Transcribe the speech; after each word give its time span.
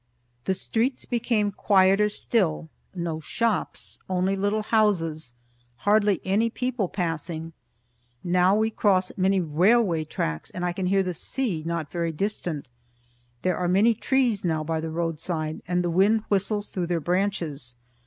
The 0.45 0.55
streets 0.55 1.05
became 1.05 1.51
quieter 1.51 2.09
still; 2.09 2.69
no 2.95 3.19
shops, 3.19 3.99
only 4.09 4.35
little 4.35 4.63
houses; 4.63 5.33
hardly 5.85 6.19
any 6.25 6.49
people 6.49 6.89
passing. 6.89 7.53
Now 8.23 8.55
we 8.55 8.71
cross 8.71 9.11
many 9.15 9.39
railway 9.41 10.05
tracks 10.05 10.49
and 10.49 10.65
I 10.65 10.73
can 10.73 10.87
hear 10.87 11.03
the 11.03 11.13
sea 11.13 11.61
not 11.67 11.91
very 11.91 12.11
distant. 12.11 12.67
There 13.43 13.57
are 13.57 13.67
many 13.67 13.93
trees 13.93 14.43
now 14.43 14.63
by 14.63 14.79
the 14.81 14.89
roadside, 14.89 15.61
and 15.67 15.83
the 15.83 15.91
wind 15.91 16.21
whistles 16.29 16.69
through 16.69 16.87
their 16.87 16.99
branches. 16.99 17.75